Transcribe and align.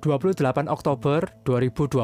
28 0.00 0.40
Oktober 0.72 1.28
2020 1.44 2.00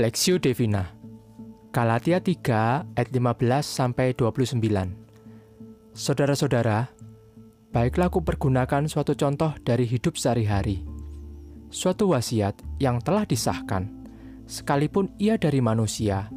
Lexio 0.00 0.40
Divina 0.40 0.96
Galatia 1.76 2.24
3 2.24 2.96
ayat 2.96 3.10
15 3.12 3.20
sampai 3.68 4.16
29 4.16 5.92
Saudara-saudara, 5.92 6.88
baiklah 7.68 8.08
aku 8.08 8.24
pergunakan 8.24 8.88
suatu 8.88 9.12
contoh 9.12 9.52
dari 9.60 9.84
hidup 9.84 10.16
sehari-hari. 10.16 10.88
Suatu 11.68 12.16
wasiat 12.16 12.56
yang 12.80 13.00
telah 13.04 13.28
disahkan, 13.28 14.08
sekalipun 14.48 15.12
ia 15.20 15.36
dari 15.36 15.60
manusia, 15.60 16.32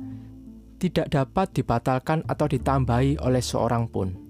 tidak 0.75 1.07
dapat 1.07 1.55
dibatalkan 1.55 2.23
atau 2.27 2.51
ditambahi 2.51 3.19
oleh 3.23 3.43
seorang 3.43 3.87
pun 3.87 4.28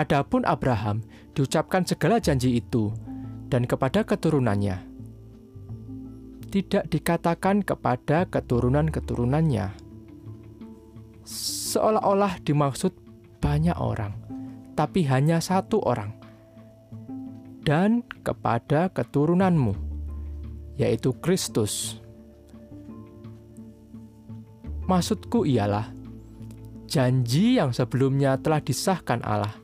Adapun 0.00 0.48
Abraham 0.48 1.04
diucapkan 1.36 1.84
segala 1.84 2.16
janji 2.24 2.56
itu 2.56 2.88
dan 3.52 3.68
kepada 3.68 4.00
keturunannya. 4.00 4.80
Tidak 6.48 6.88
dikatakan 6.88 7.60
kepada 7.60 8.24
keturunan-keturunannya. 8.32 9.76
Seolah-olah 11.28 12.40
dimaksud 12.40 12.96
banyak 13.44 13.76
orang, 13.76 14.16
tapi 14.72 15.04
hanya 15.04 15.36
satu 15.44 15.84
orang. 15.84 16.16
Dan 17.60 18.00
kepada 18.24 18.88
keturunanmu, 18.88 19.76
yaitu 20.80 21.12
Kristus. 21.20 22.00
Maksudku 24.88 25.44
ialah 25.44 25.92
janji 26.88 27.60
yang 27.60 27.76
sebelumnya 27.76 28.40
telah 28.40 28.64
disahkan 28.64 29.20
Allah 29.22 29.59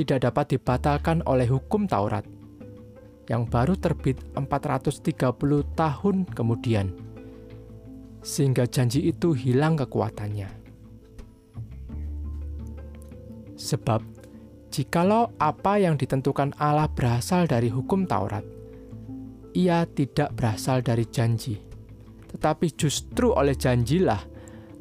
tidak 0.00 0.32
dapat 0.32 0.56
dibatalkan 0.56 1.20
oleh 1.28 1.44
hukum 1.44 1.84
Taurat 1.84 2.24
yang 3.28 3.44
baru 3.44 3.76
terbit 3.76 4.16
430 4.34 5.12
tahun 5.76 6.16
kemudian, 6.32 6.90
sehingga 8.24 8.64
janji 8.64 9.12
itu 9.12 9.36
hilang 9.36 9.76
kekuatannya. 9.76 10.48
Sebab, 13.60 14.00
jikalau 14.72 15.30
apa 15.36 15.78
yang 15.78 16.00
ditentukan 16.00 16.56
Allah 16.56 16.88
berasal 16.88 17.44
dari 17.44 17.68
hukum 17.68 18.08
Taurat, 18.08 18.42
ia 19.52 19.84
tidak 19.84 20.32
berasal 20.34 20.80
dari 20.80 21.04
janji, 21.06 21.60
tetapi 22.34 22.72
justru 22.74 23.30
oleh 23.30 23.54
janjilah 23.54 24.26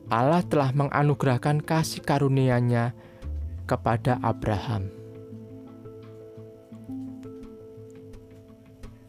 Allah 0.09 0.42
telah 0.42 0.73
menganugerahkan 0.73 1.61
kasih 1.61 2.02
karunia-Nya 2.02 2.98
kepada 3.70 4.17
Abraham. 4.26 4.98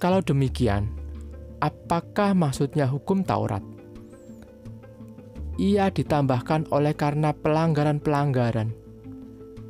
Kalau 0.00 0.24
demikian, 0.24 0.88
apakah 1.60 2.32
maksudnya 2.32 2.88
hukum 2.88 3.20
Taurat? 3.20 3.60
Ia 5.60 5.92
ditambahkan 5.92 6.72
oleh 6.72 6.96
karena 6.96 7.36
pelanggaran-pelanggaran 7.36 8.72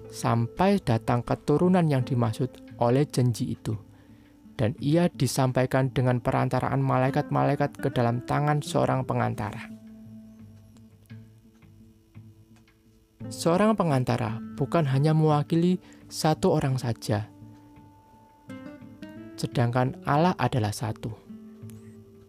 sampai 0.06 0.78
datang 0.86 1.26
keturunan 1.26 1.82
yang 1.90 2.06
dimaksud 2.06 2.46
oleh 2.78 3.10
janji 3.10 3.58
itu. 3.58 3.74
Dan 4.54 4.78
ia 4.78 5.10
disampaikan 5.10 5.90
dengan 5.90 6.22
perantaraan 6.22 6.78
malaikat-malaikat 6.78 7.82
ke 7.82 7.90
dalam 7.90 8.22
tangan 8.22 8.62
seorang 8.62 9.02
pengantara. 9.02 9.66
Seorang 13.34 13.74
pengantara 13.74 14.38
bukan 14.54 14.86
hanya 14.94 15.10
mewakili 15.10 15.82
satu 16.06 16.54
orang 16.54 16.78
saja, 16.78 17.26
sedangkan 19.40 19.96
Allah 20.04 20.36
adalah 20.36 20.76
satu. 20.76 21.08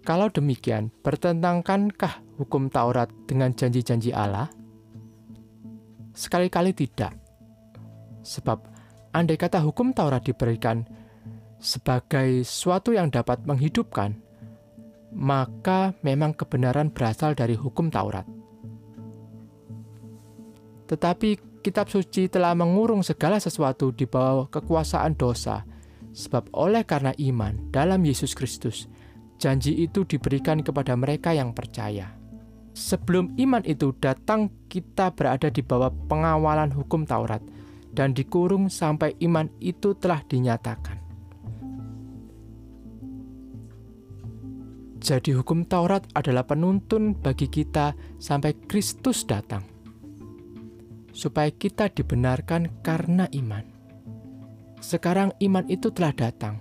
Kalau 0.08 0.32
demikian, 0.32 0.90
bertentangkankah 1.04 2.40
hukum 2.40 2.72
Taurat 2.72 3.12
dengan 3.28 3.52
janji-janji 3.52 4.16
Allah? 4.16 4.48
Sekali-kali 6.16 6.72
tidak. 6.72 7.14
Sebab 8.24 8.58
andai 9.12 9.36
kata 9.36 9.60
hukum 9.60 9.92
Taurat 9.92 10.24
diberikan 10.24 10.88
sebagai 11.62 12.42
suatu 12.48 12.96
yang 12.96 13.14
dapat 13.14 13.46
menghidupkan, 13.46 14.18
maka 15.14 15.94
memang 16.02 16.34
kebenaran 16.34 16.90
berasal 16.90 17.36
dari 17.38 17.54
hukum 17.54 17.94
Taurat. 17.94 18.26
Tetapi 20.90 21.62
kitab 21.62 21.94
suci 21.94 22.26
telah 22.26 22.58
mengurung 22.58 23.06
segala 23.06 23.38
sesuatu 23.38 23.94
di 23.94 24.10
bawah 24.10 24.50
kekuasaan 24.50 25.14
dosa 25.14 25.71
Sebab 26.12 26.52
oleh 26.52 26.84
karena 26.84 27.16
iman 27.16 27.72
dalam 27.72 28.04
Yesus 28.04 28.36
Kristus, 28.36 28.92
janji 29.40 29.80
itu 29.80 30.04
diberikan 30.04 30.60
kepada 30.60 30.94
mereka 31.00 31.32
yang 31.32 31.56
percaya. 31.56 32.12
Sebelum 32.72 33.36
iman 33.36 33.64
itu 33.68 33.92
datang, 34.00 34.48
kita 34.72 35.12
berada 35.12 35.52
di 35.52 35.60
bawah 35.60 35.92
pengawalan 36.08 36.72
hukum 36.72 37.04
Taurat 37.04 37.44
dan 37.92 38.16
dikurung 38.16 38.72
sampai 38.72 39.16
iman 39.28 39.52
itu 39.60 39.92
telah 40.00 40.24
dinyatakan. 40.24 41.00
Jadi, 45.02 45.34
hukum 45.34 45.66
Taurat 45.66 46.06
adalah 46.14 46.46
penuntun 46.46 47.18
bagi 47.18 47.50
kita 47.50 47.98
sampai 48.22 48.54
Kristus 48.70 49.26
datang, 49.26 49.66
supaya 51.10 51.50
kita 51.50 51.90
dibenarkan 51.90 52.86
karena 52.86 53.26
iman. 53.34 53.81
Sekarang 54.82 55.30
iman 55.38 55.64
itu 55.70 55.94
telah 55.94 56.12
datang. 56.12 56.60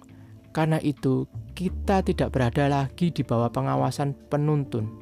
Karena 0.53 0.77
itu, 0.85 1.25
kita 1.57 2.05
tidak 2.05 2.37
berada 2.37 2.69
lagi 2.69 3.09
di 3.09 3.25
bawah 3.25 3.49
pengawasan 3.49 4.13
penuntun. 4.29 4.93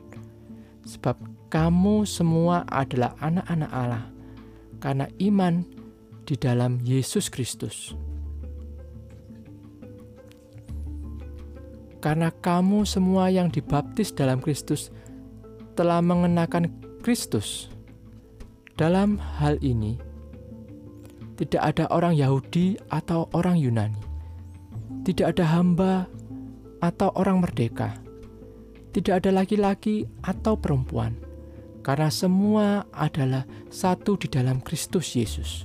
Sebab 0.86 1.18
kamu 1.48 2.04
semua 2.04 2.64
adalah 2.68 3.16
anak-anak 3.18 3.70
Allah 3.72 4.04
karena 4.78 5.08
iman 5.18 5.66
di 6.28 6.36
dalam 6.36 6.78
Yesus 6.84 7.32
Kristus. 7.32 7.96
Karena 11.98 12.30
kamu 12.30 12.86
semua 12.86 13.26
yang 13.26 13.50
dibaptis 13.50 14.14
dalam 14.14 14.38
Kristus 14.38 14.94
telah 15.74 15.98
mengenakan 15.98 16.70
Kristus. 17.02 17.72
Dalam 18.78 19.18
hal 19.18 19.58
ini, 19.58 19.98
tidak 21.38 21.62
ada 21.62 21.86
orang 21.94 22.18
Yahudi 22.18 22.74
atau 22.90 23.30
orang 23.30 23.54
Yunani. 23.54 24.02
Tidak 25.06 25.22
ada 25.22 25.46
hamba 25.54 26.10
atau 26.82 27.14
orang 27.14 27.38
merdeka. 27.38 27.94
Tidak 28.90 29.22
ada 29.22 29.30
laki-laki 29.30 30.02
atau 30.26 30.58
perempuan. 30.58 31.14
Karena 31.86 32.10
semua 32.10 32.90
adalah 32.90 33.46
satu 33.70 34.18
di 34.18 34.26
dalam 34.26 34.58
Kristus 34.58 35.14
Yesus. 35.14 35.64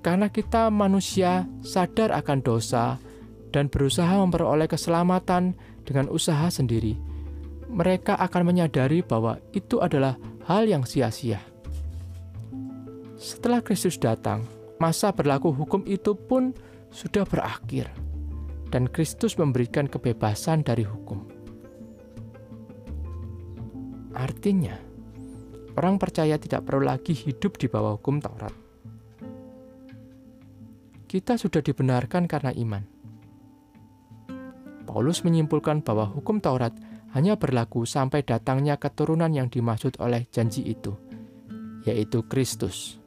Karena 0.00 0.32
kita 0.32 0.72
manusia 0.72 1.44
sadar 1.60 2.12
akan 2.12 2.40
dosa 2.40 2.96
dan 3.52 3.68
berusaha 3.68 4.16
memperoleh 4.20 4.68
keselamatan 4.68 5.56
dengan 5.84 6.08
usaha 6.08 6.48
sendiri, 6.48 6.96
mereka 7.74 8.14
akan 8.14 8.46
menyadari 8.46 9.02
bahwa 9.02 9.42
itu 9.50 9.82
adalah 9.82 10.14
hal 10.46 10.70
yang 10.70 10.86
sia-sia. 10.86 11.42
Setelah 13.18 13.58
Kristus 13.66 13.98
datang, 13.98 14.46
masa 14.78 15.10
berlaku 15.10 15.50
hukum 15.50 15.82
itu 15.82 16.14
pun 16.14 16.54
sudah 16.94 17.26
berakhir, 17.26 17.90
dan 18.70 18.86
Kristus 18.86 19.34
memberikan 19.34 19.90
kebebasan 19.90 20.62
dari 20.62 20.86
hukum. 20.86 21.26
Artinya, 24.14 24.78
orang 25.74 25.98
percaya 25.98 26.38
tidak 26.38 26.70
perlu 26.70 26.86
lagi 26.86 27.10
hidup 27.10 27.58
di 27.58 27.66
bawah 27.66 27.98
hukum 27.98 28.22
Taurat. 28.22 28.54
Kita 31.10 31.34
sudah 31.34 31.58
dibenarkan 31.58 32.30
karena 32.30 32.54
iman. 32.54 32.82
Paulus 34.86 35.26
menyimpulkan 35.26 35.82
bahwa 35.82 36.06
hukum 36.06 36.38
Taurat 36.38 36.70
hanya 37.14 37.38
berlaku 37.38 37.86
sampai 37.86 38.26
datangnya 38.26 38.74
keturunan 38.74 39.30
yang 39.30 39.46
dimaksud 39.46 40.02
oleh 40.02 40.26
janji 40.34 40.66
itu, 40.66 40.98
yaitu 41.86 42.26
Kristus. 42.26 42.98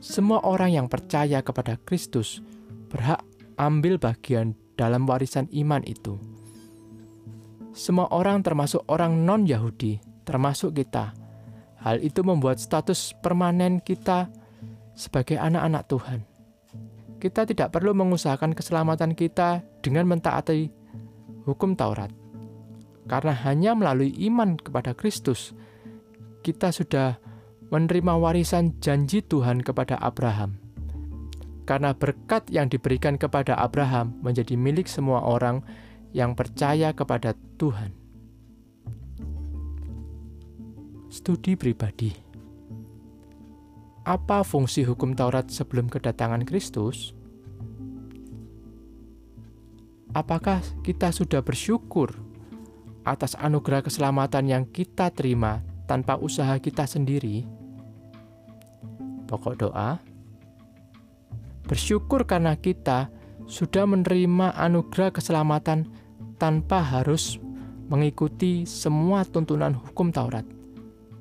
Semua 0.00 0.44
orang 0.44 0.76
yang 0.76 0.86
percaya 0.88 1.40
kepada 1.40 1.80
Kristus 1.80 2.44
berhak 2.92 3.24
ambil 3.56 3.96
bagian 3.96 4.56
dalam 4.76 5.04
warisan 5.04 5.48
iman 5.52 5.84
itu 5.84 6.20
semua 7.70 8.10
orang 8.10 8.42
termasuk 8.42 8.82
orang 8.90 9.22
non-Yahudi, 9.22 10.02
termasuk 10.26 10.74
kita. 10.74 11.14
Hal 11.80 12.02
itu 12.02 12.20
membuat 12.26 12.58
status 12.58 13.14
permanen 13.22 13.78
kita 13.80 14.28
sebagai 14.92 15.38
anak-anak 15.38 15.86
Tuhan. 15.86 16.20
Kita 17.22 17.46
tidak 17.46 17.70
perlu 17.70 17.94
mengusahakan 17.94 18.52
keselamatan 18.52 19.14
kita 19.14 19.62
dengan 19.80 20.10
mentaati 20.10 20.79
hukum 21.44 21.76
Taurat. 21.76 22.10
Karena 23.10 23.34
hanya 23.46 23.74
melalui 23.74 24.14
iman 24.30 24.54
kepada 24.54 24.94
Kristus, 24.94 25.56
kita 26.46 26.70
sudah 26.70 27.18
menerima 27.70 28.18
warisan 28.18 28.78
janji 28.82 29.22
Tuhan 29.22 29.62
kepada 29.62 29.98
Abraham. 29.98 30.58
Karena 31.66 31.94
berkat 31.94 32.50
yang 32.50 32.66
diberikan 32.66 33.14
kepada 33.14 33.54
Abraham 33.54 34.18
menjadi 34.26 34.58
milik 34.58 34.90
semua 34.90 35.22
orang 35.22 35.62
yang 36.10 36.34
percaya 36.34 36.90
kepada 36.90 37.38
Tuhan. 37.62 37.94
Studi 41.10 41.54
pribadi. 41.54 42.10
Apa 44.06 44.42
fungsi 44.42 44.82
hukum 44.82 45.14
Taurat 45.14 45.46
sebelum 45.50 45.86
kedatangan 45.86 46.42
Kristus? 46.42 47.14
Apakah 50.10 50.58
kita 50.82 51.14
sudah 51.14 51.38
bersyukur 51.38 52.10
atas 53.06 53.38
anugerah 53.38 53.86
keselamatan 53.86 54.50
yang 54.50 54.64
kita 54.66 55.06
terima 55.14 55.62
tanpa 55.86 56.18
usaha 56.18 56.58
kita 56.58 56.82
sendiri? 56.82 57.46
Pokok 59.30 59.54
doa: 59.54 60.02
bersyukur 61.70 62.26
karena 62.26 62.58
kita 62.58 63.06
sudah 63.46 63.86
menerima 63.86 64.58
anugerah 64.58 65.14
keselamatan 65.14 65.86
tanpa 66.42 66.82
harus 66.82 67.38
mengikuti 67.86 68.66
semua 68.66 69.22
tuntunan 69.22 69.78
hukum 69.78 70.10
Taurat. 70.10 70.46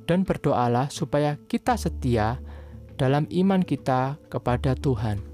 Dan 0.09 0.25
berdoalah 0.25 0.89
supaya 0.89 1.37
kita 1.45 1.77
setia 1.77 2.41
dalam 2.97 3.29
iman 3.29 3.61
kita 3.61 4.17
kepada 4.33 4.73
Tuhan. 4.73 5.28